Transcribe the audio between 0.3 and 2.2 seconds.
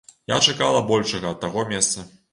Я чакала большага ад таго месца.